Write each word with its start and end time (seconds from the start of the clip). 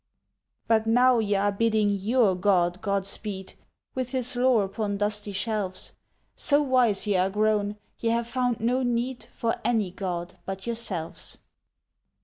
But 0.67 0.87
now 0.87 1.19
ye 1.19 1.35
are 1.35 1.51
bidding 1.51 1.91
your 1.91 2.33
God 2.33 2.81
god 2.81 3.05
speed 3.05 3.53
With 3.93 4.13
his 4.13 4.35
lore 4.35 4.63
upon 4.63 4.97
dusty 4.97 5.31
shelves; 5.31 5.93
So 6.35 6.59
wise 6.59 7.05
ye 7.05 7.15
are 7.17 7.29
grown, 7.29 7.77
ye 7.99 8.09
have 8.09 8.27
found 8.27 8.59
no 8.59 8.81
need 8.81 9.25
For 9.25 9.53
any 9.63 9.91
god 9.91 10.39
but 10.43 10.65
yourselves. 10.65 11.37